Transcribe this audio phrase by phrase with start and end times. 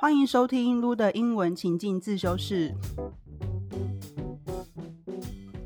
[0.00, 2.74] 欢迎收听撸的英文情境自修室，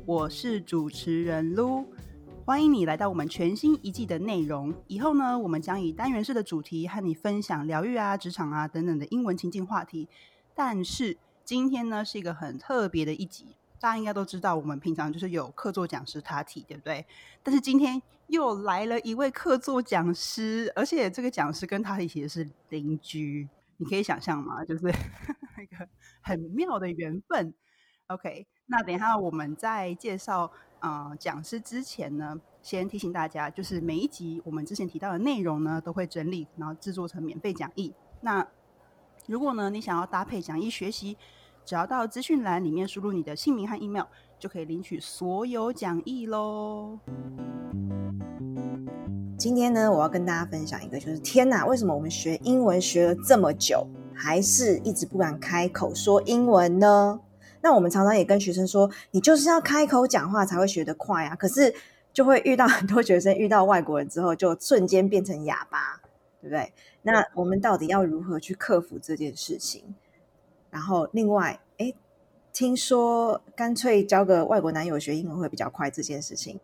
[0.05, 1.85] 我是主持人撸，
[2.43, 4.73] 欢迎你来到我们全新一季的内容。
[4.87, 10.09] 以后呢，我们将以单元式的主题和你分享疗愈啊、职场啊等等的英文情境话题。
[10.53, 11.15] 但是
[11.45, 13.45] 今天呢，是一个很特别的一集。
[13.79, 17.05] 大家应该都知道，我们平常就是有客座讲师他提对不对？
[17.41, 23.47] 但是今天又来了一位客座讲师，而且这个讲师跟 Tati 其实是邻居，
[23.77, 24.63] 你可以想象吗？
[24.65, 24.87] 就是
[25.61, 25.87] 一个
[26.21, 27.53] 很妙的缘分。
[28.07, 37.93] OK，那等一下我们在介绍啊讲师之前呢，先提醒大家，就是每一集我们之前提到的内容呢，都会整理然后制作成免费讲义。
[38.21, 38.47] 那
[39.27, 41.17] 如果呢你想要搭配讲义学习，
[41.65, 44.05] 只要到资讯栏里面输入你的姓名和 email，
[44.37, 46.99] 就可以领取所有讲义喽。
[49.37, 57.19] 今天呢，我要跟大家分享一个，就是天哪，为什么我们学英文学了这么久，还是一直不敢开口说英文呢？
[57.61, 61.35] 那我们常常也跟学生说，你就是要开口讲话才会学得快啊。
[61.35, 61.73] 可是
[62.13, 66.01] 就会遇到很多学生遇到外国人之后，就瞬间变成哑巴，
[66.41, 66.71] 对不对？
[67.01, 69.83] 那我们到底要如何去克服这件事情？
[70.71, 71.93] 然后，另外，哎，
[72.53, 76.59] 听说干脆交个外国男友学英文会比较快这件事情，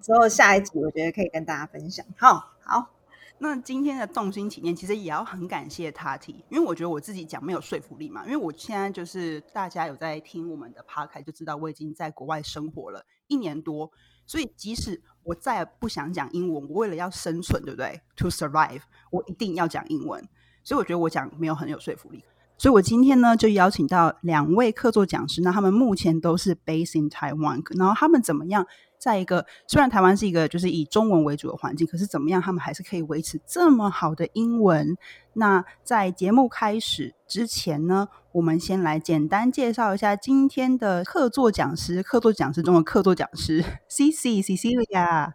[0.00, 2.04] 之后下一集我觉得可以跟大家分享。
[2.16, 2.90] 好，好，
[3.38, 13.90] 那今天的动心起念其实也要很感谢 Tati，因为我觉得我自己讲没有说服力嘛，因为我现在就是大家有在听我们的 Podcast 就知道我已经在国外生活了一年多，
[14.26, 20.28] 所以即使我再也不想讲英文，我为了要生存，对不对？To survive，我一定要讲英文，
[20.64, 22.24] 所以我觉得我讲没有很有说服力。
[22.60, 28.66] 所以，我今天呢就邀请到两位客座讲师，那他们目前都是 based in Taiwan，然后他们怎么样，
[28.98, 34.98] 在一个虽然台湾是一个就是以中文为主的环境，可是怎么样，他们还是可以维持这么好的英文？
[35.32, 45.32] 那在节目开始之前呢，我们先来简单介绍一下今天的客座讲师，客座讲师中的客座讲师 C C Cecilia。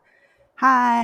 [0.53, 1.01] 嗨，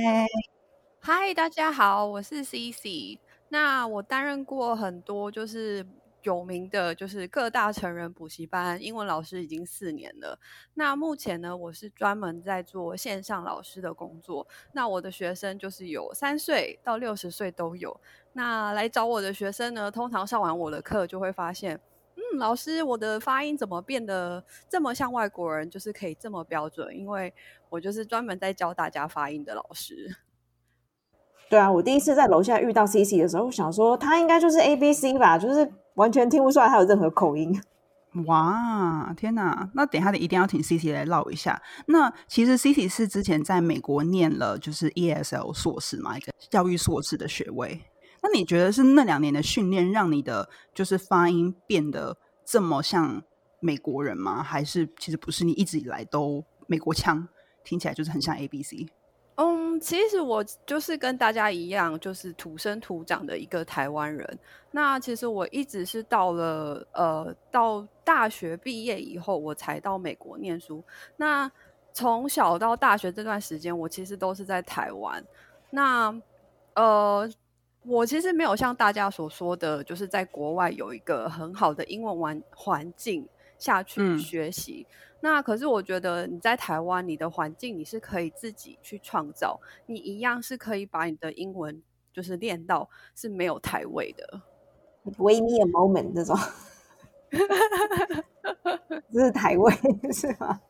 [1.00, 3.18] 嗨，大家好，我是 C C。
[3.48, 5.84] 那我担任过很多就是。
[6.22, 10.38] 有名的就是各大成人补习班英文老师已经四年了。
[10.74, 14.46] 那目前呢，我是专门在做线上老师的工作。
[14.72, 18.00] 那我的学生就是有三岁到六十岁都有。
[18.34, 21.78] 那来找我的学生呢，通常上完我的课就会发现，
[22.14, 25.68] 嗯，老师，我的发音怎么变得这么像外国人？
[25.68, 26.96] 就是可以这么标准？
[26.96, 27.34] 因为
[27.68, 30.16] 我就是专门在教大家发音的老师。
[31.50, 35.70] 对啊，我第一次在楼下遇到 C C 的时候，我想说他应该就是 A B C 吧，就是。
[35.94, 37.60] 完全听不出来他有任何口音，
[38.26, 39.70] 哇，天哪！
[39.74, 41.62] 那等一下的一定要请 C C 来唠一下。
[41.86, 47.80] 那其实 C C 是之前在美国念了就是 E S L 硕士嘛，一个教育硕士的学位。
[48.22, 53.22] 那你觉得是那两年的训练让你的就是发音变得这么像
[53.60, 54.42] 美国人吗？
[54.42, 55.44] 还是其实不是？
[55.44, 57.26] 你一直以来都美国腔，
[57.64, 58.86] 听起来就是很像 A B C。
[59.36, 64.38] 嗯，其实我就是跟大家一样，就是土生土长的一个台湾人。
[64.70, 70.84] 那其实我一直是到了呃，到大学毕业以后，我才到美国念书。
[71.16, 71.50] 那
[71.94, 75.24] 从小到大学这段时间，我其实都是在台湾。
[75.70, 76.14] 那
[76.74, 77.28] 呃，
[77.84, 83.26] 我其实没有像大家所说的，就是在国外有一个很好的英文环环境
[83.62, 84.84] 下去学习。
[85.20, 91.80] 那可是我觉得你在台湾，你的环境你是可以自己去创造，你一样是可以把你的英文
[92.12, 94.42] 就是练到是没有台味的
[95.18, 96.36] ，wait me a moment 那种，
[99.12, 99.72] 这是台味
[100.12, 100.60] 是吗？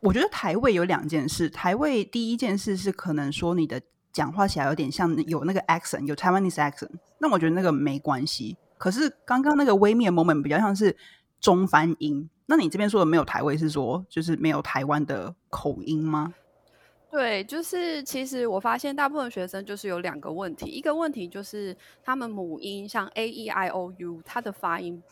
[0.00, 3.80] 我觉得台味有两件事，台味第一件事是可能说你的
[4.12, 8.58] 讲话起来有点像有那个 accent，有 Taiwanese accent，那我觉得那个没关系。
[8.76, 10.94] 可是刚刚那个 wait me a moment 比较像是
[11.42, 12.30] 中翻英。
[12.46, 16.32] 那你这边说的没有台位，是说就是没有台湾的口音吗？
[17.10, 25.02] 对，就是其实我发现大部分学生就是有两个问题，一个问题就是他们母音像 a e i o u，它的发音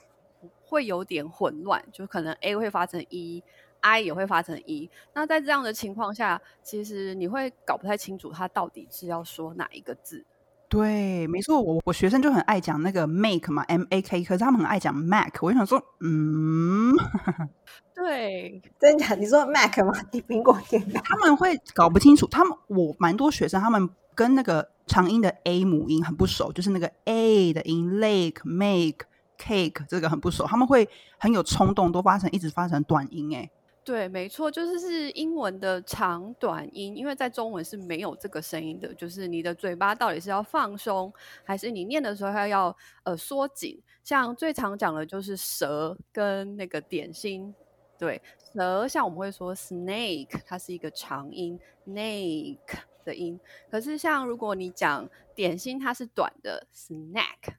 [0.64, 4.88] 会有点混乱，就可能 a 会发成 e，i 也会发成 e。
[5.12, 10.24] 那在这样的情况下，其实你会搞不太清楚他到底是要说哪一个字。
[10.70, 16.94] 对，没错，我我学生就很爱讲那个 make 嘛，m a k，可是他们很爱讲 mac，我就想说，嗯，
[17.92, 19.92] 对，真的，你说 mac 吗？
[20.28, 29.06] 苹果电脑，他们会搞不清楚，他们我蛮多学生，他们跟那个长音的 a 母音很不熟，就是那个 a 的音，lake make
[29.38, 30.88] cake 这个很不熟，他们会
[31.18, 33.50] 很有冲动，都发成一直发成短音，哎。
[33.82, 38.94] 对，没错，就是是英文的长短音，因为在中文是没有这个声音的。
[38.94, 41.12] 就是你的嘴巴到底是要放松，
[41.44, 43.82] 还是你念的时候要要呃缩紧？
[44.04, 47.52] 像最常讲的就是蛇跟那个点心。
[47.98, 48.20] 对，
[48.54, 53.40] 蛇像我们会说 snake，它是一个长音 nake 的音。
[53.70, 57.54] 可是像如果你讲点心，它是短的 snack，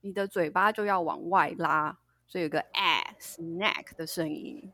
[0.00, 4.72] 你的嘴巴就要往外拉，所以有个 a snack 的声音。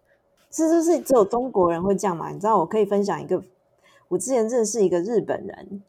[0.56, 2.30] 是是是，只有中国人会这样嘛？
[2.30, 3.42] 你知道，我可以分享一个，
[4.06, 5.82] 我之前认识一个日本人，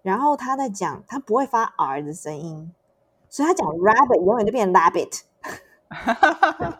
[0.00, 2.72] 然后他在讲，他不会发 r 的声音，
[3.28, 5.20] 所以他讲 rabbit 永远就变成 rabbit。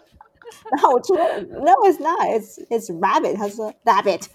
[0.70, 4.26] 然后我说 no it's not it's it's rabbit，他说 rabbit，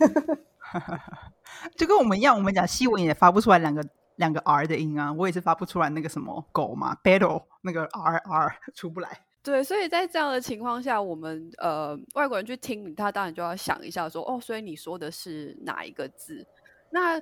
[1.76, 3.84] 就跟我们一样，我们讲西文也发不出来两个
[4.18, 9.10] 两个 r 的音啊，我也是发不出来那个什么狗嘛，battle 那个 r r 出不来。
[9.44, 16.48] 对，所以在这样的情况下，我们呃外国人去听，他当然就要想一下，说哦，所以你说的是哪一个字？
[16.92, 17.22] 那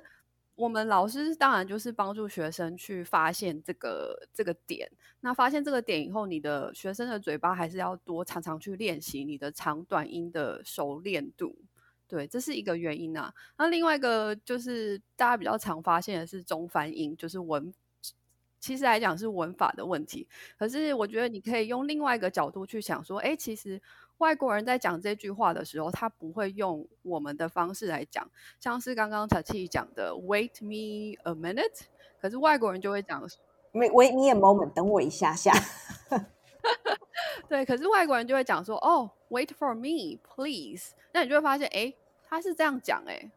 [0.54, 4.88] 我们老师当然就是帮助学生去发现这个这个点。
[5.20, 11.56] 那发现这个点以后，你的学生的嘴巴还是要多常常去练习你的长短音的熟练度。
[12.06, 13.34] 对，这是一个原因啊。
[13.58, 17.74] 那另外一个就是大家比较常发现的是中翻音，就是文。
[18.62, 23.82] 其实来讲是文法的问题，可是我觉得你可以用另外一个角度去想，说，哎，其实
[24.18, 28.24] 外国人在讲这句话的时候，他不会用我们的方式来讲，
[28.60, 31.80] 像是刚刚彩气讲的 “wait me a minute”，
[32.20, 33.20] 可是外国人就会讲
[33.72, 35.52] “wait me a moment”，等我一下下。
[37.48, 41.92] 对，可是外国人就会讲说，哦，“wait for me, please”，那你就会发现，哎，
[42.22, 43.28] 他是这样讲，哎，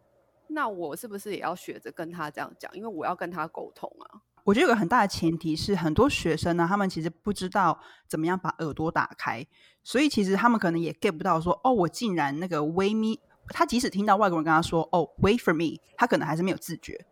[0.50, 2.72] 那我是不是也要学着跟他这样讲？
[2.78, 4.22] 因为我要跟他沟通啊。
[4.46, 9.44] 我觉得有个很大的前提是，很多学生呢，他们其实不知道怎么样把耳朵打开，
[9.84, 17.04] 所以其实他们可能也 get 不到说，哦，我竟然那个 wait me，他即使听到外国人跟他说，哦，wait for me，他可能还是没有自觉，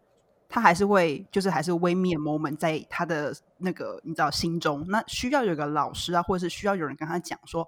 [0.47, 7.67] 他还是会就是还是 wait me a moment 在他的那个你知道心中，那需要有个老师啊，或者是需要有人跟他讲说，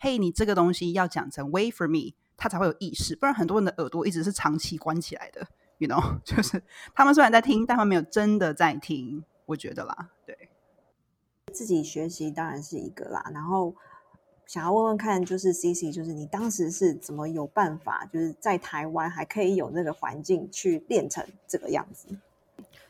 [0.00, 5.46] 嘿，你这个东西要讲成 wait for me，他才会有意识，不然很多人的耳朵一直是长期关起来的。
[5.78, 6.62] You know， 就是
[6.94, 9.24] 他们虽然在听，但他们没有真的在听。
[9.46, 10.48] 我觉得啦，对，
[11.52, 13.30] 自己学习当然是一个啦。
[13.34, 13.74] 然后
[14.46, 22.08] 想要问问看，就是 C C，就是你当时是怎么有办法，就是在台湾还可以有那个环境去练成这个样子？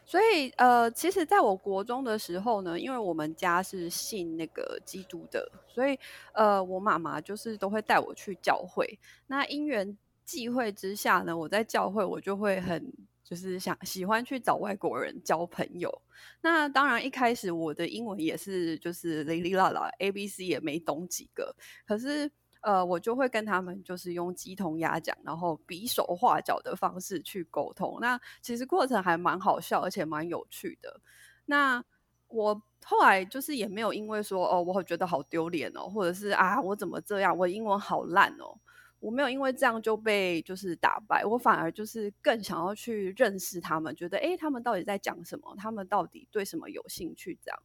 [0.05, 5.99] 所以呃，其实在我国中的时候呢，因为我们家是信那个基督的，所以
[6.35, 8.99] 呃，我妈妈就是都会带我去教会。
[9.27, 9.97] 那因缘。
[10.25, 12.93] 忌讳之下呢，我在教会我就会很
[13.23, 16.03] 就是想喜欢去找外国人交朋友。
[16.41, 21.55] 那当然一开始我的英文也是就是哩哩啦啦，A B C 也没懂几个。
[21.87, 22.31] 可是
[22.61, 27.99] 呃，我就会跟他们就是用鸡同鸭讲，然后比手画脚的方式去沟通。
[28.01, 31.01] 那其实过程还蛮好笑，而且蛮有趣的。
[31.45, 31.85] 那
[32.29, 38.59] 我后来就是也没有因为说哦，我觉得好丢脸哦，或者是啊，我怎么这样，我英文好烂哦。
[39.05, 45.55] 我没有因为这样就被就是打败，我反而就是更想要去认识他们，觉得哎，他们到底在讲什么？
[45.59, 47.39] 他们到底对什么有兴趣？
[47.45, 47.63] 这样，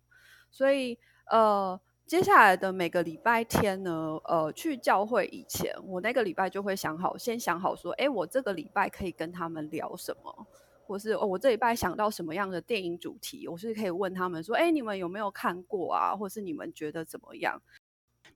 [0.52, 1.00] 所以
[1.32, 10.48] 呃，接下来的每个礼拜天呢，呃，去教会以前，我那个礼拜就会想好，先想好说，哎，我这个礼拜可以跟他们聊什么，
[10.86, 16.14] 或是哦，我这礼拜想到什么样的电影主题，我是可以问他们说，哎，你们有没有看过啊？
[16.18, 17.62] 或是你们觉得怎么样？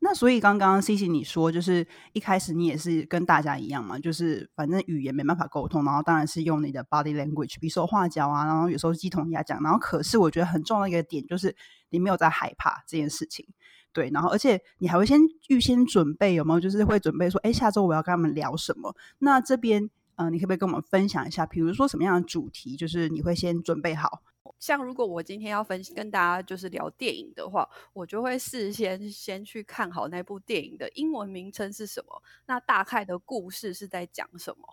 [0.03, 11.55] 那所以刚刚 C C 你说，就是一开始你也是跟大家一样嘛，就是反正语言没办法沟通，然后当然是用你的 body language，比手画脚啊，然后有时候鸡同鸭讲，然后可是我觉得很重要的一个点就是
[11.89, 13.47] 你没有在害怕这件事情，
[13.93, 16.59] 对，然后而且你还会先预先准备，有没有？
[16.59, 18.93] 就是会准备说，哎，下周我要跟他们聊什么？
[19.19, 24.21] 那这边，嗯，你可不可以跟我们分享一下，比如说什么样的主题，就是你会先准备好？
[24.59, 34.67] 像如果我今天要分析跟大家就是聊电影的话，我就会事先先去看好那部电影的英文名称是什么，那大概的故事是在讲什么？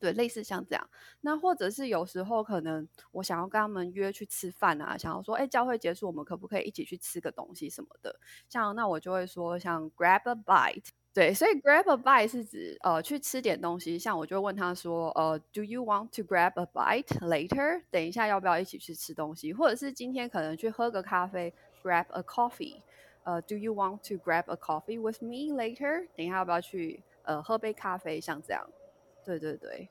[0.00, 0.90] 对，类似像这样。
[1.22, 8.20] 那或者是有时候可能我想要跟他们约去吃饭啊，想要说，哎，教会结束我们可不可以一起去吃个东西什么的？
[8.48, 10.90] 像那我就会说，像 grab a bite。
[11.18, 17.82] 对，所以 grab a bite 是指呃去吃点东西，像我就问他说，呃，Do you want to grab a bite later？
[17.90, 19.52] 等一下要不要一起去吃东西？
[19.52, 22.82] 或者是今天可能去喝个咖啡，grab a coffee？
[23.24, 26.06] 呃，Do you want to grab a coffee with me later？
[26.14, 28.20] 等一下要不要去呃喝杯咖啡？
[28.20, 28.64] 像这样，
[29.24, 29.88] 对对对，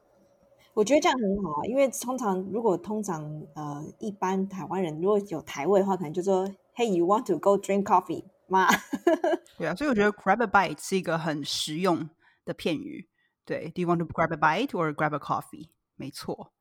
[0.74, 8.24] 我觉得这样很好啊，因为通常如果通常呃一般台湾人如果有台位的话，可能就说，Hey，you want to go drink coffee？
[8.48, 8.68] 吗？
[9.58, 12.10] 对啊，所以我觉得 grab a bite 是一个很实用
[12.46, 13.08] 的片语。
[13.46, 15.70] 对，Do you want to grab a bite or grab a coffee？
[15.96, 16.52] 没错。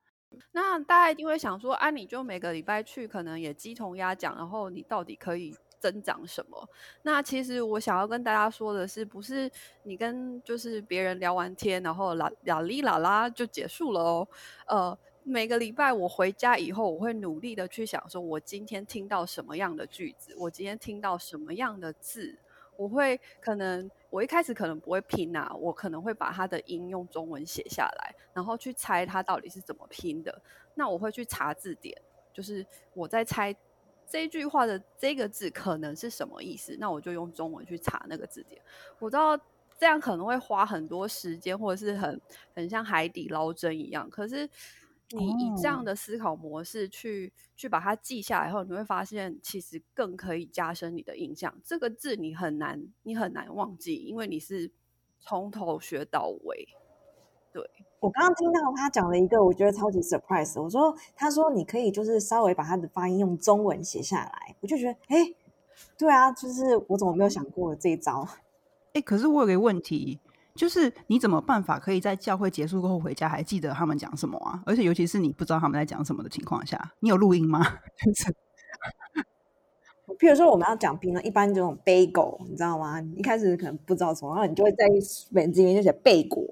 [0.53, 6.69] 那大家一定会想说，啊，你就每个礼拜去，可能也鸡同鸭讲，然后你到底可以增长什么？
[7.03, 9.51] 那其实我想要跟大家说的是，不是
[9.85, 14.29] 你跟就是别人聊完天，然后啦啦哩啦啦就结束了哦。
[14.67, 22.39] 呃，每个礼拜我回家以后，我会努力的去想，说我今天听到什么样的句子，我今天听到什么样的字。
[22.77, 30.41] 我会可能我一开始可能不会拼啊，我可能会把它的音用中文写下来，然后去猜它到底是怎么拼的。
[30.75, 32.01] 那我会去查字典，
[32.33, 32.65] 就是
[32.95, 33.53] 我在猜
[34.09, 38.63] 这句话的这个字可能是什么意思，那我就用中文去查那个字典。
[39.01, 39.37] 我知道
[39.77, 42.21] 这样可能会花很多时间，或者是很
[42.55, 44.49] 很像海底捞针一样，可是。
[45.11, 51.55] 你以这样的思考模式去去把它记下来后，你会发现其实更可以加深你的印象。
[51.63, 54.71] 这个字你很难，你很难忘记，因为你是
[55.21, 56.67] 从头学到尾。
[57.53, 57.71] 对
[58.01, 60.61] 我刚刚听到他讲了一个，我觉得超级 surprise。
[60.61, 65.35] 我说，他说你可以就是稍微把他的发音用中文写下来，我就觉得，哎，
[65.97, 68.29] 对啊，就是我怎么没有想过这一招？
[68.93, 70.19] 哎，可是我有个问题。
[70.57, 74.63] 就是你怎么办法可以在教会结束过后回家还记得他们讲什么啊？
[74.67, 77.63] 而且尤其是你不知道他们在讲什么的情况下，你有录音吗？
[78.05, 78.35] 就是，
[80.19, 83.01] 譬如说我们要讲平常一般这种背狗，你知道吗？
[83.17, 84.85] 一开始可能不知道什么，然后你就会在
[85.33, 86.43] 本子里面就写背果。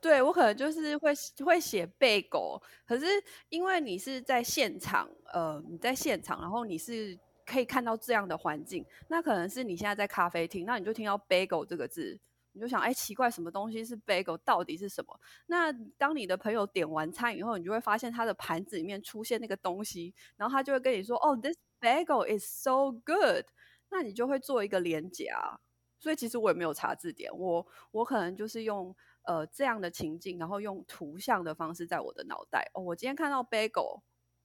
[0.00, 1.12] 对我可能就是会
[1.44, 3.06] 会写背狗，可是
[3.48, 12.18] 因为你是在现场，呃，你在现场，然后你是可以看到这样的环境，那可能是你现在在咖啡厅，那你就听到 bagel 这个字。
[12.54, 14.38] 你就想，哎，奇怪，什么东西是 bagel？
[14.44, 15.20] 到底是什么？
[15.46, 23.44] 那当你的朋友点完餐以后，你就会发现他的盘子里面出现那个东西，然后他就会跟你说，哦，this bagel is so good。
[23.90, 25.58] 那你就会做一个连结啊。
[25.98, 32.70] 所以其实我也没有查字典，我我可能就是用呃这样的情境，然后用图像的方式在我的脑袋。
[32.74, 34.00] 哦，我今天看到 bagel，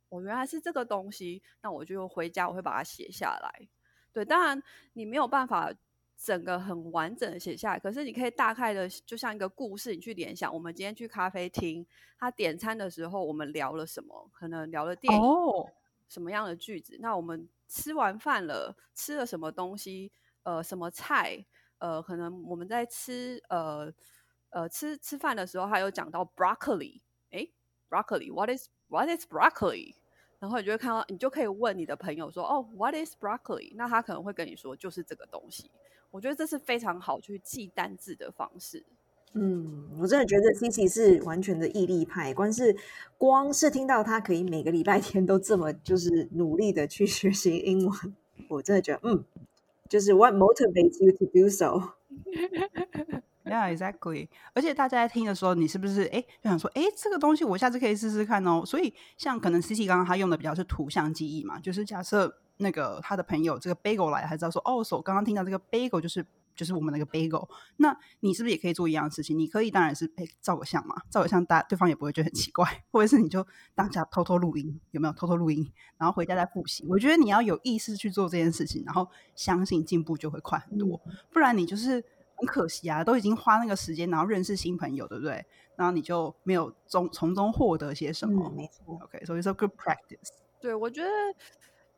[0.09, 3.67] 我原来是这个东西，那我就回家我会把它写下来。
[4.11, 4.63] 对，当然
[4.93, 5.71] 你没有办法。
[6.21, 10.53] 整个很完整的写下来，可是你可以大概的，就像一个故事，你去联想。
[10.53, 11.85] 我们今天去咖啡厅，
[12.19, 14.29] 他点餐的时候，我们聊了什么？
[14.33, 15.21] 可能聊了电影，
[16.09, 16.97] 什么样的句子？
[16.99, 20.11] 那我们吃完饭了，吃了什么东西？
[20.43, 21.45] 呃，什么菜？
[21.77, 23.89] 呃，可能我们在吃，呃
[24.49, 26.99] 呃，吃吃饭的时候，他有讲到 broccoli，
[27.31, 27.47] 哎
[27.89, 29.95] ，broccoli，what is what is broccoli？
[30.39, 33.71] 然后你就会看到，你就可以问你的朋友说，哦，what is broccoli？
[33.75, 35.71] 那他可能会跟你说，就是这个东西。
[36.11, 38.85] 我觉得这是非常好去记单字的方式。
[39.33, 42.75] 嗯，我真的觉得 c i c 是完全的毅力派，光是
[43.15, 48.15] 光是听到他可以每个礼拜天都这么就是努力的去学习英文，
[48.49, 49.23] 我真的觉得嗯，
[49.87, 54.29] 就是 What motivates you to do so？Yeah, exactly.
[54.53, 58.63] 而且大家在听的时候，你是不是哎就想说，哎，这个东西我下次可以试试看哦。
[58.65, 62.39] 所以像可能 C C 刚刚他用的比较是图像记忆嘛，就是假设。
[62.61, 66.25] 那个他的朋友这个 bagel 来，还知道说哦，我刚刚听到这个 bagel 就是
[66.55, 67.47] 就是我们那个 bagel。
[67.77, 69.39] 那你是不是也可以做一样的事情？
[69.39, 76.85] 你可以当然是哎照个相嘛，照个相，大对方也不会觉得很奇怪，或者是你就当下偷偷录音，有没有偷偷录音，然后回家再复习？
[76.89, 80.99] 我觉得你要有意识去做这件事情，然后相信进步就会快很多。
[81.31, 82.03] 不然你就是
[82.35, 85.45] 很可惜啊，都已经花那个时间，然后认识新朋友，对不对？
[85.77, 88.49] 然后你就没有中从中获得些什么？
[88.49, 88.99] 没错。
[89.01, 90.27] OK，所以说 good practice。
[90.59, 91.09] 对，我觉得。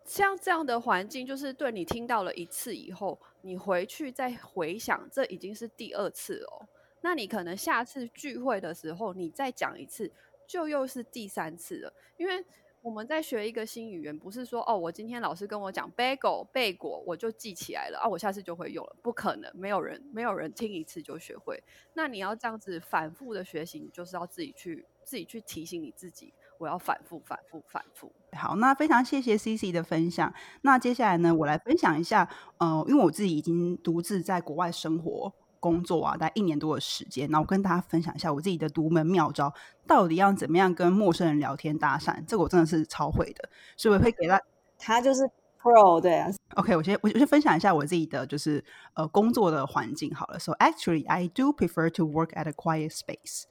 [0.04, 6.68] 像这样的环境，就是对你听到了一次以后，你回去再回想，这已经是第二次哦。
[7.02, 10.12] 那你可能下次聚会的时候，你再讲一次，
[10.48, 11.94] 就又是第三次了。
[12.18, 12.44] 因为
[12.82, 18.96] 我们在学一个新语言，不是说哦，我今天老师跟我讲 bagel 贝果，我就记起来了啊，我下次就会用了。
[19.02, 21.64] 不可能，没有人没有人听一次就学会。
[21.94, 26.34] 那你要这样子反复的学习，你就是要自己去自己去提醒你自己。
[26.62, 28.12] 我要反复、反复、反复。
[28.34, 30.32] 好，那非常谢谢 C C 的分享。
[30.62, 32.30] 那接下来呢，我来分享一下。
[32.60, 37.28] 呃，因为我自己已经独自在国外生活、工作啊，大概一年多的时间。
[37.32, 39.52] 那我跟大家分享一下我自己的独门妙招，
[39.88, 42.24] 到底要怎么样跟陌生人聊天搭讪？
[42.28, 44.40] 这个我真的是超会的，所以我会给他。
[44.78, 45.24] 他就是
[45.60, 46.30] Pro，对啊。
[46.56, 48.64] OK，我先我先分享一下我自己的就是
[48.94, 50.40] 呃工作的环境好了。
[50.40, 53.44] So actually, I do prefer to work at a quiet space.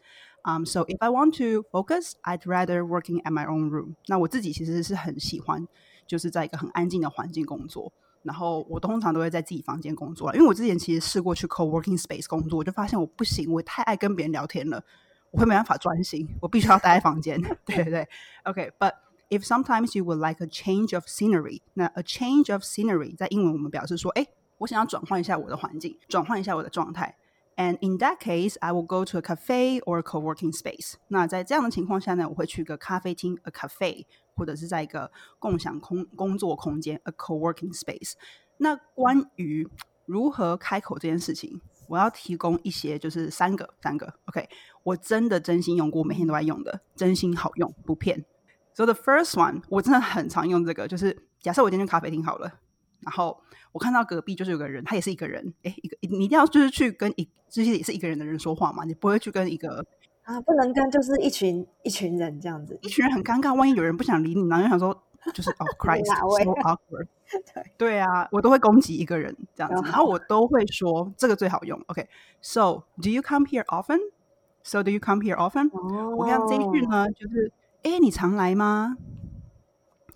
[0.43, 3.95] Um, so if I want to focus, I'd rather working at my own room.
[4.07, 5.67] 那我自己其实是很喜欢，
[6.05, 7.91] 就是在一个很安静的环境工作。
[8.21, 14.83] 然后我通常都会在自己房间工作，因为我之前其实试过去 co-working space 工作，我就发现我不行，我太爱跟别人聊天了，
[15.29, 17.39] 我会没办法专心，我必须要待在房间。
[17.65, 18.07] 对对对，
[18.45, 18.93] OK，but、okay,
[19.29, 24.25] if sometimes you would like a change of scenery，那 a change of scenery 在英文我们表示说，哎，
[24.57, 27.15] 我想要转换一下我的环境，转换一下我的状态。
[27.60, 30.94] And in that case, I will go to a cafe or a co-working space.
[31.08, 38.14] 那在这样的情况下呢，我会去一个咖啡厅 a cafe，或者是在一个共享空工作空间 a co-working space。
[38.56, 39.68] 那关于
[40.06, 44.14] 如何开口这件事情，我要提供一些，就是三个三个。
[44.24, 44.48] OK，
[44.82, 48.24] 我真的真心用过，每天都在用的，真心好用，不骗。
[48.72, 52.54] So the first one，我真的很常用这个，就是假设我今天去咖啡厅好了，
[53.02, 53.40] 然后
[53.72, 59.84] 我看到隔壁就是有个人，他也是一个人，哎，一个你一定要就是去跟一这些也是一个人的人说话嘛，你不会去跟一个
[60.22, 65.02] 啊，不能跟就是一群一群人这样子，一群人很尴尬，万一有人不想理你，然后就想说
[65.32, 67.06] 就是哦， Christ，so awkward，
[67.54, 75.70] 对对啊，我都会攻击一个人这样子，然后我都会说这个最好用，OK，So do you come here often？So do you come here often？
[76.16, 77.50] 我看这一句呢，就是
[77.82, 78.96] 哎，你常来吗？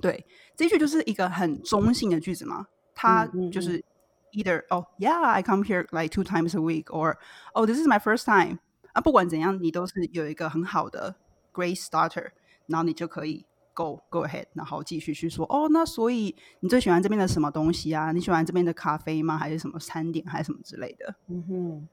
[0.00, 2.66] 对，这句就是一个很中性的句子嘛，
[3.04, 3.84] 它就是
[4.32, 7.16] either oh yeah I come here like two times a week or
[7.52, 8.58] oh this is my first time
[8.92, 11.14] 啊，不管怎样，你都是有一个很好的
[11.52, 12.30] great starter，
[12.66, 13.44] 然后你就可以
[13.74, 18.10] go go ahead，然后继续去说哦，那所以你最喜欢这边的什么东西啊？
[18.12, 19.36] 你喜欢这边的咖啡吗？
[19.36, 21.14] 还是什么餐点，还是什么之类的？
[21.28, 21.88] 嗯哼，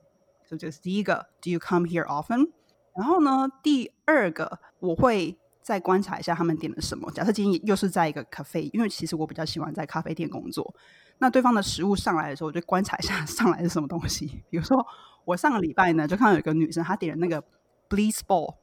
[0.46, 2.51] 所以这是第一个，Do you come here often？
[2.96, 5.38] 然后呢，第二个我会。
[5.63, 7.10] 再观察一下他们点了什么。
[7.12, 10.74] 假设今天又是在一个咖啡，因为其实我比较喜欢在咖啡店工作。
[11.21, 14.43] 那对方的食物上来的时候，我就观察一下 上来是什么东西。
[14.49, 14.83] 比如说，
[15.23, 17.41] 我上个礼拜呢，就看到有一个女生，她点了那个
[17.87, 18.55] Bliss Ball。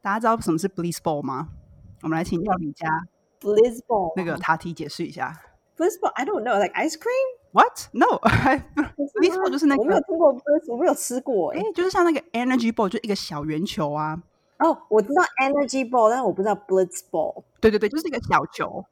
[0.00, 1.48] 大家知道什么是 Bliss Ball 吗？
[2.02, 2.88] 我们来请料理家
[3.42, 5.36] Bliss Ball 那个塔提解释一下。
[5.76, 8.06] Bliss Ball I don't know like ice cream what no
[9.20, 14.22] Bliss Ball 就是那个我没有听过 Bliss，我没有吃过哎，就是像那个 Energy Ball 就一个小圆球啊。
[14.58, 17.44] 哦，我知道 energy ball，但是我不知道 blitz ball。
[17.60, 18.84] 对对对，就是一个小球。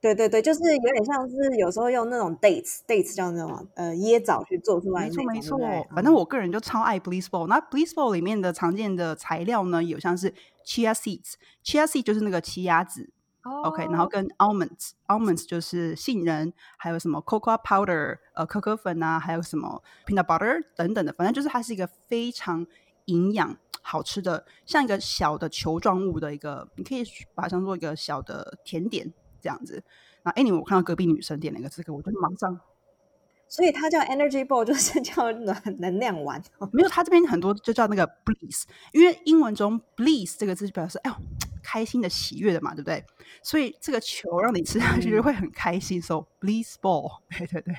[0.00, 5.04] 对对对，就是有点像是有时候用那种 dates，dates 叫那种呃椰枣去做出来。
[5.04, 5.58] 没错没错，
[5.94, 7.48] 反正我个人就超爱 b l i s s b a l l。
[7.48, 10.32] 那 b l i s s b a l l 里面的常见的材料呢，有像是
[10.64, 13.10] chia seeds，chia seed 就是那个奇亚籽。
[13.42, 22.66] OK，然后跟 almonds，almonds 就是杏仁，还有什么 cocoa powder，呃，可可粉啊，还有什么 peanut butter 等等的，反正就是它是一个非常
[23.06, 23.56] 营养。
[23.82, 27.02] 好吃的，像一个小的球状物的一个，你可以
[27.34, 29.82] 把它当做一个小的甜点这样子。
[30.22, 32.60] 那 anyway，我看到隔壁女生点了一个这个，我就马上。
[33.48, 36.40] 所以它叫 energy ball，就是叫能能量丸。
[36.70, 41.16] 没有，它这边很多就叫那个 bliss，因为英文中 bliss 这个字表示哎呦
[41.60, 43.04] 开心的、喜悦的嘛，对不对？
[43.42, 47.18] 所以这个球让你吃下去会很开心，so bliss ball。
[47.36, 47.74] 对对对。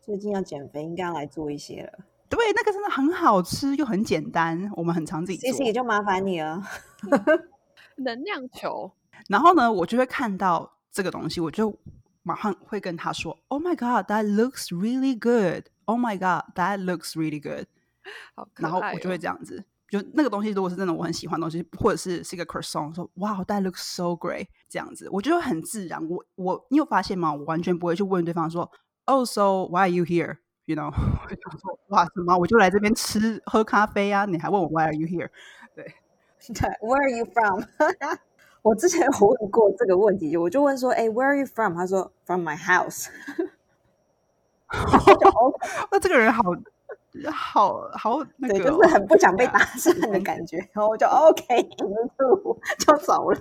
[0.00, 2.04] 最近要减肥，应该要来做一些了。
[2.28, 5.48] 对，那个真的很好吃又很简单，我们很常自己做。
[5.48, 6.60] 其实也就麻烦你了。
[7.98, 8.90] 能量球。
[9.28, 11.77] 然后呢，我就会看到这个东西，我就
[12.23, 15.65] 马上会跟他说：“Oh my god, that looks really good!
[15.85, 17.65] Oh my god, that looks really good！”
[18.55, 26.07] 然后我就会这样子，就那个东西如果是真的我很喜欢的东西，或者是是一个 croissant，说：“Wow, that looks so great！” 这样子，我就很自然。
[26.07, 27.33] 我我你有发现吗？
[27.33, 28.71] 我完全不会去问对方说：“
[29.05, 32.37] Oh, so why are you here？” You know，我想说哇，什么？
[32.37, 34.25] 我就来这边吃喝咖啡啊！
[34.25, 35.29] 你还问我 Why are you here？
[35.73, 35.95] 对
[36.45, 37.63] 对，Where are you from？
[38.64, 41.74] 我之前有问过这个问题，我就问说，哎，Where are you from？
[41.74, 43.08] 他说 From my house。
[45.90, 46.42] 那 这个人好
[47.30, 51.68] 好好，那个就是很不想被打散的感觉，然后我就 OK，
[52.78, 53.38] 就走了。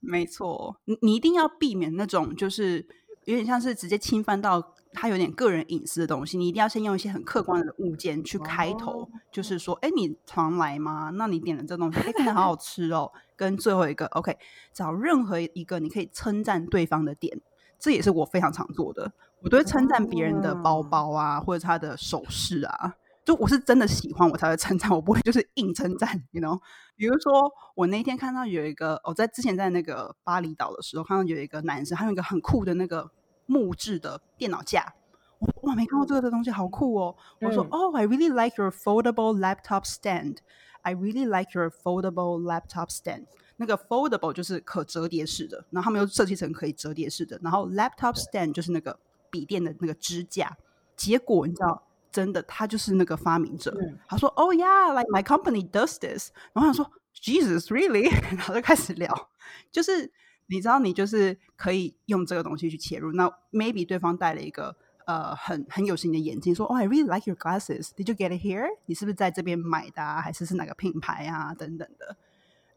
[0.00, 2.84] 没错，你你一定要避免那种，就是
[3.26, 4.74] 有点像是直接侵犯到。
[4.92, 11.10] 它有点个人隐私的东西，你一定要先用一些很客观的物件去开头，就是说，哎，你常来吗？
[11.14, 13.12] 那你点了这东西，哎，看起来好好吃哦。
[13.36, 14.36] 跟最后一个，OK，
[14.72, 17.40] 找任何一个你可以称赞对方的点，
[17.78, 19.12] 这也是我非常常做的。
[19.42, 26.60] 我都会称赞别人的包包啊，或者他的首饰啊，就我是真的喜欢，我才会称赞，我不会就是硬称赞，you know。
[26.96, 33.10] 比如说，我那天看到有一个，我在之前在那个巴厘岛的时候，看到有一个男生，他有一个很酷的那个。
[33.50, 34.94] 木质的电脑架，
[35.40, 37.16] 我哇，没看过这个的东西，好酷哦！
[37.40, 40.36] 我说，哦，I really like your foldable laptop stand.
[40.82, 43.24] I really like your foldable laptop stand.
[43.56, 48.96] 那个 foldable 就是可折叠式的，然后他们又设计成可以折叠式的，然后 laptop stand 就是那个
[49.30, 50.56] 笔电的那个支架。
[50.94, 51.82] 结果你知道，
[52.12, 53.76] 真的，他就是那个发明者。
[54.06, 56.30] 他说，Oh yeah, like my company does this。
[56.52, 56.88] 然后他说
[57.20, 58.08] ，Jesus, really？
[58.36, 59.12] 然后就开始聊，
[59.72, 60.12] 就是。
[60.49, 63.11] 你知道，你就是可以用这个东西去切入。
[63.13, 67.89] 那 maybe 对方戴了一个呃很很有型的眼镜，说哦，I really like your glasses.
[67.95, 68.67] Did you get it here?
[68.85, 70.03] 你是不是在这边买的？
[70.03, 71.53] 还是是哪个品牌啊？
[71.53, 72.15] 等等的。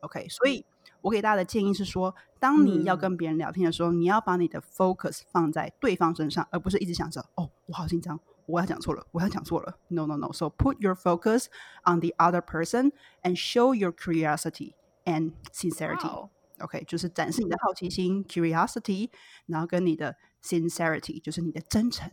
[0.00, 0.64] OK，所以
[1.00, 9.76] 我给大家的建议是说，当你要嗯跟别人聊天的时候，你要把你的 focus 放在对方身上，而不是一直想着哦，我好紧张，我要讲错了，我要讲错了。
[9.88, 10.32] No no no.
[10.32, 11.46] So put your focus
[11.84, 16.06] on the other person and show your curiosity and sincerity.
[16.06, 16.30] 哇哦
[16.63, 19.09] OK，就是展示你的好奇心 （curiosity），
[19.45, 22.09] 然后跟你的 sincerity，就是你的真诚。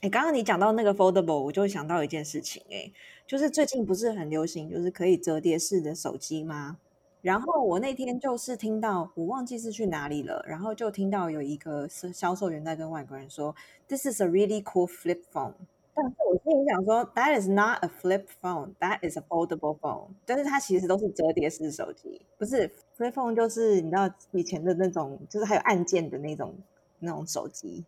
[0.00, 2.92] 哎，刚刚你讲到那个 foldable，我就想到一件事情、哎，
[3.26, 6.78] 就是最近不是很流行，就是可以折叠式的手机吗？
[7.22, 13.56] 然后我那天就是听到，我忘记是去哪里了，然后就听到有一个销销售员在跟外国人说
[13.88, 15.54] ，This is a really cool flip phone。
[15.94, 20.08] 但是我心里想说，That is not a flip phone, that is a foldable phone。
[20.26, 26.54] 但是它其实都是折叠式手机，不是 flip phone，就是你知道以前的那种，就是还有按键的那种
[26.98, 27.84] 那种手机，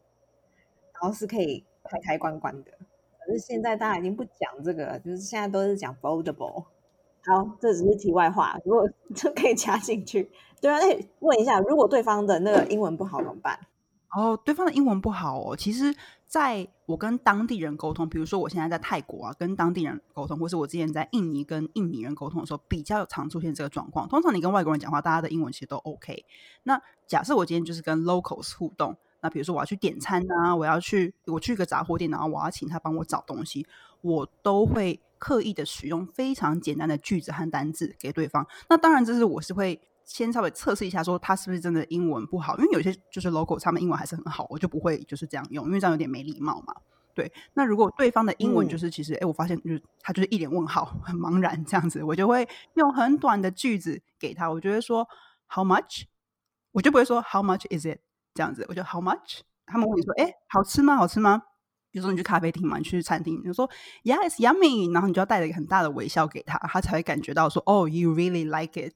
[0.93, 2.71] 然后是可以开开关关的。
[3.19, 6.65] 可是现在大家已经不讲这个了，就是现在都是讲 foldable。
[7.25, 10.31] 好，这只是题外话，如果这 可以加进去。
[10.61, 13.59] 对啊，那问一下，如果对方的那个英文不好怎么办？
[14.15, 15.57] 哦，对方的英文不好哦。
[15.57, 15.95] 其实，
[16.27, 24.09] 在我跟当地人沟通，比如说我现在在泰国啊，跟当地人沟通，或是我之前在印尼跟印尼人沟通的时候，比较常出现这个状况。
[24.09, 26.25] 通常你跟外国人讲话，大家的英文其实都 OK。
[26.63, 33.67] 那假设我今天就是跟 locals 互动，那比如说我要去点餐啊，我要去我去一个杂货店，然后我要请他帮我找东西，
[34.01, 38.47] 我都会刻意的使用非常简单的句子和单字给对方。
[38.69, 46.73] 那当然，这是我是会先稍微测试一下，说他是不是真的英文不好，因为有些就是 local 他们英文还是很好，我就不会就是这样用，因为这样有点没礼貌嘛。
[47.13, 55.09] 对，那如果对方的英文嗯就是其实，哎、我发现就是他就是一脸问号，很茫然这样子，我就会用很短的句子给他，我就会说
[55.49, 56.05] How much？
[56.73, 57.99] 我就不会说 How much is it？
[58.35, 59.41] 这样子，我就 How much？
[59.67, 60.95] 他们问你说，哎、好吃吗？
[60.95, 61.43] 好吃吗？
[61.91, 63.69] 比如说你去咖啡厅嘛，你去餐厅，你就说
[64.05, 68.93] Yeah, it's yummy，然后你就要带着一个很大的微笑给他，他才会感觉到说哦、y o u really like it。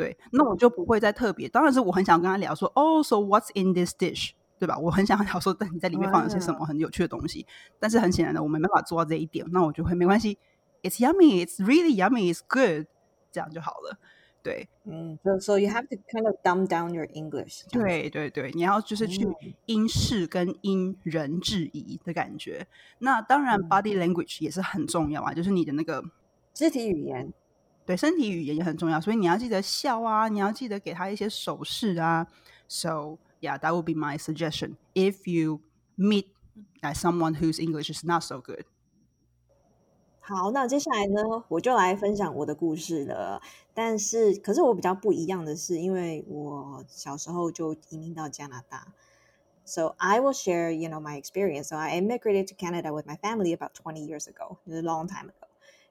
[0.00, 1.48] 对，那我就不会再特别。
[1.48, 4.30] 当然是我很想跟他聊说，哦、s o what's in this dish？
[4.58, 4.78] 对吧？
[4.78, 7.46] 我很想聊说，但 你在里面放了些什么很有趣的东西。
[7.78, 9.46] 但是很显然的，我们没办法做到这一点。
[9.52, 10.38] 那我就会没关系
[10.82, 12.86] ，It's yummy, it's really yummy, it's good，
[13.30, 13.98] 这样就好了。
[14.42, 17.64] 对嗯，就 so you have to kind of dumb down your English。
[17.70, 22.66] 对对对，你要就是去嗯因事跟因人制宜的感觉。
[23.00, 26.02] 那当然嗯，body language 也是很重要啊，就是你的那个
[26.54, 27.30] 肢体语言，
[27.89, 32.27] 对身体语言也很重要，所以你要记得笑啊，你要记得给他一些手势啊。
[32.67, 35.61] So yeah, that would be my suggestion if you
[35.97, 36.25] meet
[36.81, 38.65] like someone whose English is not so good.
[40.19, 43.39] 好，那接下来呢，我就来分享我的故事了。
[43.75, 48.87] 但是，可是我比较不一样的是，因为我小时候就移民到加拿大，
[49.63, 51.65] so I will share, you know, my experience.
[51.65, 55.29] So I immigrated to Canada with my family about twenty years ago, a long time
[55.29, 55.38] ago.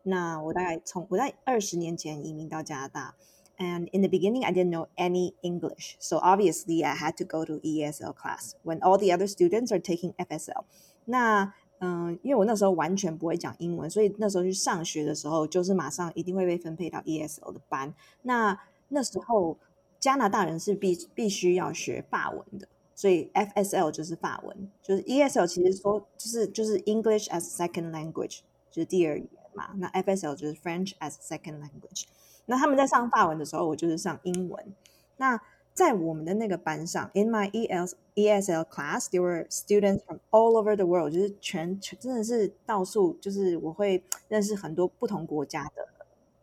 [0.02, 3.14] 那我大概从我在二十年前移民到加拿大，
[3.58, 7.60] and in the beginning I didn't know any English, so obviously I had to go to
[7.60, 10.64] ESL class when all the other students are taking FSL.
[11.06, 17.92] 那嗯，因为我那时候完全不会讲英文，所以那时候去上学的时候，就是马上一定会被分配到 ESL 的班。
[18.22, 19.58] 那那时候
[19.98, 28.40] 加拿大人是必必须要学法文的，所以 FSL 就是法文，就是 ESL 其实说就是就是 English as second language，
[28.70, 29.71] 就是第二语言 嘛。
[29.77, 32.05] 那 FSL 就是 French as second language。
[32.45, 34.73] 那他们在上法文的时候，我就是上英文。
[35.17, 35.39] 那
[35.73, 45.87] 在我们的那个班上，in my EL ESL class, there were students from all over the world，就是全全真的是到处，就是我会认识很多不同国家的，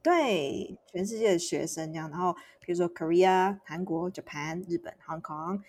[0.02, 2.08] 对，全世界的学生这样。
[2.08, 5.60] 然后比如说 Korea、韩国、Japan、日本、Hong Kong，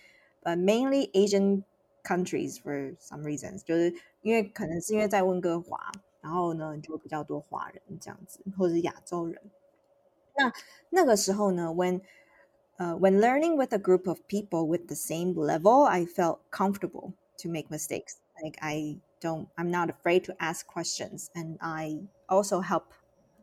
[0.44, 1.64] 呃、mainly Asian
[2.02, 9.41] countries for some reasons，就是因为可能是因为在温哥华，然后呢就比较多华人这样子，或者是亚洲人。
[10.35, 10.51] 那
[10.89, 12.01] 那个时候呢，when
[12.77, 17.13] uh, when learning with a group of people with the same level, I felt comfortable
[17.41, 18.15] to make mistakes.
[18.41, 22.93] Like I don't, I'm not afraid to ask questions, and I also help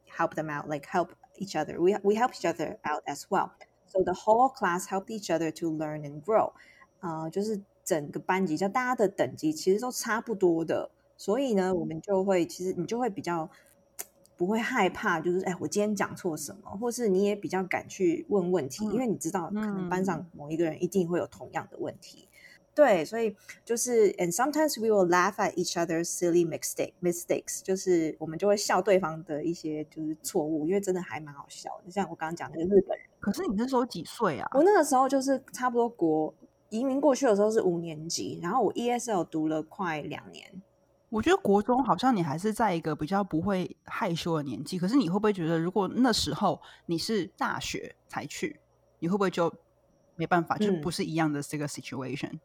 [0.09, 1.81] help them out, like help each other.
[1.81, 3.53] We we help each other out as well.
[3.87, 6.53] So the whole class helped each other to learn and grow.
[7.01, 13.50] 呃，就是整个班级，就大家的等级其实都差不多的， 所以呢，我们就会其实你就会比较
[14.38, 22.28] 不会害怕，就是哎，我今天讲错什么，或是你也比较敢去问问题，因为你知道可能班上某一个人一定会有同样的问题。
[22.74, 31.90] 对，所以就是，and sometimes we will laugh at each other's silly mistake mistakes，就是我们就会笑对方的一些就是错误，因为真的还蛮好笑的。
[31.90, 34.50] 像我刚刚讲那个日本人，可是你那时候几岁啊？
[34.54, 36.34] 我那个时候就是差不多国
[36.68, 40.62] 移民过去的时候是五年级，然后我 ESL 读了快两年。
[41.10, 48.60] 我觉得国中好像你还是在一个比较不会害羞的年纪，可是你会不会觉得，如果那时候你是大学才去，
[49.00, 49.54] 你会不会就
[50.16, 52.40] 没办法，就嗯不是一样的这个 situation，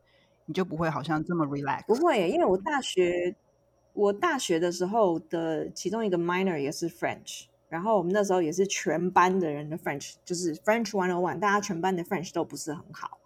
[0.44, 1.85] 你就不会好像这么 relax？
[1.87, 3.35] 不会，因为我大学
[3.92, 13.18] 我大学的时候的其中一个 minor 也是 French，然后我们那时候也是全班的人的 French，就是 French one on one，大家全班的 French 都不是很好，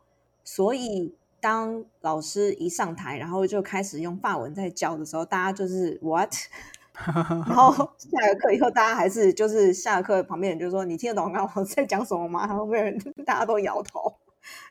[0.43, 1.15] 所以
[1.45, 6.33] 当老师一上台，然后就开始用法文在教的时候，大家就是 what？
[7.07, 14.15] 然后下了课以后，大家还是就是下了课旁边人就说：“你听得懂刚刚我在讲什么吗？”然后没有人， 大家都摇头，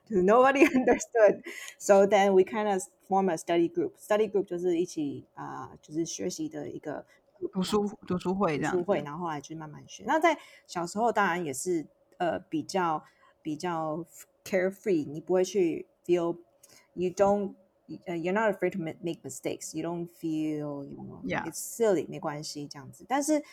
[0.10, 1.44] 就是 nobody understood.
[1.78, 3.92] So then we kind of form a study group.
[4.00, 7.06] Study group 就是一起啊、就是学习的一个
[7.52, 10.04] 读书读书会这样，读书会，然后后来就慢慢学。
[10.08, 11.86] 那在小时候当然也是
[12.18, 13.04] 呃比较
[13.44, 14.04] 比较
[14.44, 16.38] carefree，你不会去 feel
[16.93, 17.53] you don't
[18.06, 19.75] 呃 you're not afraid to ma- make mistakes.
[19.75, 21.45] You don't feel you know Yeah.
[21.45, 23.06] it's silly 没关系这样子。
[23.08, 23.43] 但是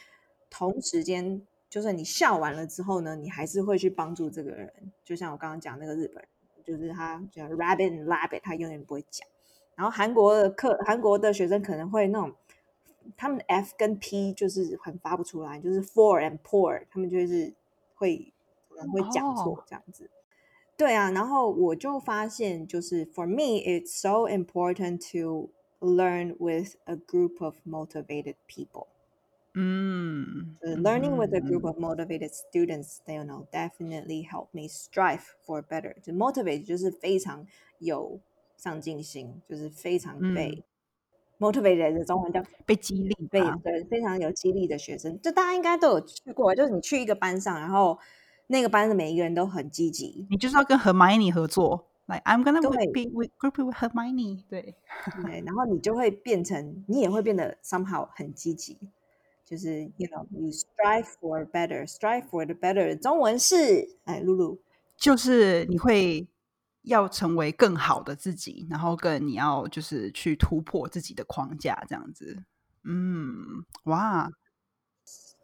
[0.49, 4.73] 同时间，就是你笑完了之后呢，你还是会去帮助这个人。
[5.05, 9.29] 就像我刚刚讲那个日本人，就是他叫 rabbit and rabbit，他永远不会讲。
[9.75, 12.35] 然后韩国的课，韩国的学生可能会那种，
[13.17, 17.55] 他们的 F 跟 P 就是很发不出来，就是 for and poor，他们就是
[17.95, 18.33] 会
[18.69, 20.11] 可能会讲错哦这样子。
[20.80, 28.88] 对啊，然后我就发现，就是 for me it's so important to learn with a group of motivated people.
[29.54, 34.48] 嗯 Uh, learning with a 嗯 group of motivated students, they you know definitely help
[34.52, 35.96] me strive for better.
[36.02, 37.48] 就 motivate 就是非常
[37.80, 38.20] 有
[38.58, 40.62] 上进心，就是非常嗯被
[41.40, 45.18] motivated 的中文叫被激励被吧，对非常有激励的学生。
[45.22, 47.98] 就大家应该都有去过，就是你去一个班上，然后
[48.51, 54.75] 那个班的每一个人都很积极，你就是要跟 Hermione 合作，like I'm gonna be with group with Hermione，对，
[55.23, 58.77] 对，然后你就会变成，你也会变得 somehow 很积极。
[59.45, 62.99] 就是 you know you strive for better, strive for the better。
[62.99, 64.61] 中文是哎，露露。
[64.97, 66.29] 就是你会
[66.83, 72.45] 要成为更好的自己，然后更你要就是去突破自己的框架，这样子。
[72.85, 74.31] 嗯，哇，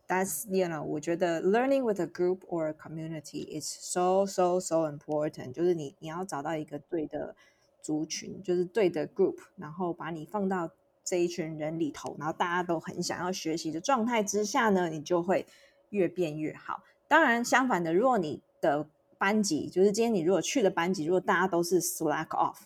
[0.08, 4.88] that's you know 我觉得 learning with a group or a community is so so so
[4.88, 7.34] important 就是你你要找到一个对的
[7.82, 10.70] 族群就是对的 group 然后把你放到
[11.04, 15.46] 这一群人里头然后大家都很想要学习的状态之下呢你就会
[15.90, 16.82] 越变越好。
[17.06, 18.88] 当然相反的如果你的
[19.18, 22.56] 班级就是今天你如果去的班级如果大家都是 slack off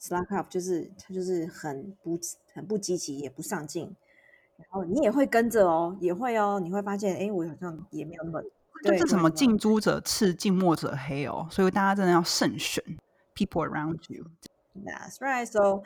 [0.00, 2.18] slack off 就是他就是很不
[2.52, 3.94] 很不积极也不上进
[4.56, 8.42] 然后你也会跟着哦，也会哦，你会发现，哎，我好像也没有那么
[8.82, 12.82] 对，就是什么近朱者赤，近墨者黑哦，所以大家真的要慎选
[13.34, 14.24] people around you。
[14.74, 15.46] That's right.
[15.46, 15.84] So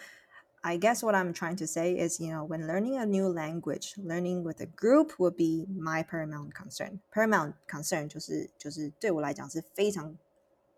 [0.62, 3.94] I guess what I'm trying to say is, you know, when learning a new language,
[3.98, 7.00] learning with a group would be my paramount concern.
[7.12, 10.16] Paramount concern 就是就是对我来讲是非常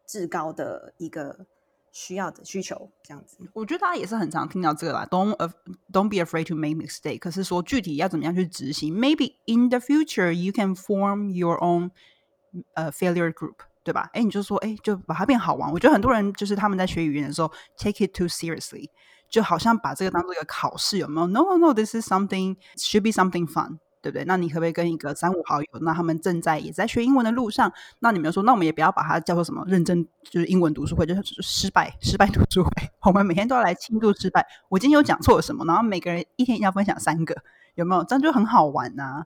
[0.06, 1.46] 至高的一个
[1.92, 3.38] 需要的需求，这样子。
[3.52, 5.34] 我觉得大家也是很常听到这个啦，don't
[5.92, 7.18] don't be afraid to make mistake。
[7.18, 11.90] 可是说具体要怎么样去执行，maybe in the future you can form your own
[12.74, 14.08] 呃、failure group，对吧？
[14.12, 15.70] 哎，你就说哎，就把它变好玩。
[15.70, 18.88] 我觉得很多人就是他们在学语言的时候 take it too seriously，
[19.28, 23.78] 就好像把这个当做一个考试，有没有？No no no，this is something should be something fun。
[24.08, 24.24] 对不对？
[24.24, 32.70] 那你可不可以跟一个三五好友，那他们正在也在学英文的路上，那你们就说，那我们也不要把它叫做什么认真，就是英文读书会，就是失败失败读书会。
[33.02, 34.46] 我们每天都要来庆祝失败。
[34.68, 37.36] 我今天有讲错了什么，然后每个人一天要分享三个，
[37.74, 38.04] 有没有？
[38.04, 39.24] 这样就很好玩呐、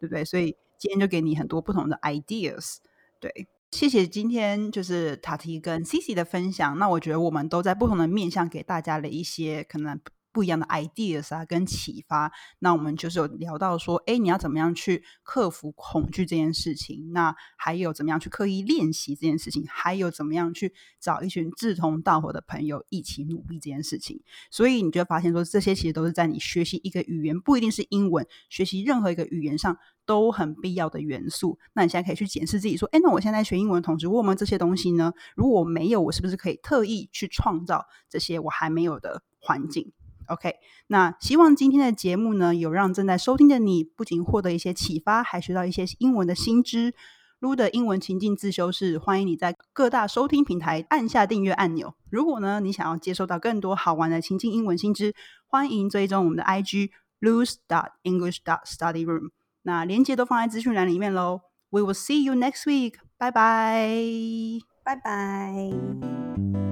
[0.00, 0.24] 对不对？
[0.24, 2.76] 所以今天就给你很多不同的 ideas。
[3.20, 6.78] 对，谢谢今天就是塔提跟 Cici 的分享。
[6.78, 9.98] 那我觉得我们都在不同的面向给大家了一些可能
[10.34, 12.32] 不一样的 ideas 啊，跟启发。
[12.58, 17.12] 那我们就是有聊到说，哎，你要怎么样去克服恐惧这件事情？
[17.12, 19.64] 那还有怎么样去刻意练习这件事情？
[19.68, 24.20] 还有怎么样去找一群志同道合的朋友一起努力这件事情？
[24.50, 31.60] 所以你就发现说，这些其实都是在你学习一个语言，不一定是英文，学习任何一个语言上都很必要的元素。
[31.74, 35.12] 那你现在可以去检视自己说，哎，那我现在学英文同时，我们这些东西呢？
[35.36, 39.92] 如果我没有，我是不是可以特意去创造这些我还没有的环境
[40.28, 40.54] ？OK，
[40.86, 46.94] 那希望今天的节目呢，有让正在收听的你不仅获得一些启发，还学到一些英文的新知。
[47.40, 51.92] 撸的英文情境自修室，欢迎你在各大收听平台按下订阅按钮。
[52.08, 55.14] 如果呢，你想要接收到更多好玩的情境英文新知，
[55.46, 56.88] 欢迎追踪我们的 IG
[57.20, 59.28] lose dot english dot study room。
[59.60, 61.42] 那连接都放在资讯栏里面喽。
[61.68, 62.94] We will see you next week.
[63.18, 63.90] 拜拜。
[64.82, 66.63] 拜拜。